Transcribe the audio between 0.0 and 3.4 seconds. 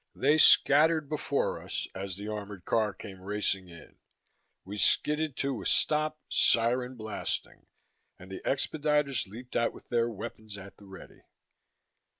They scattered before us as the armored car came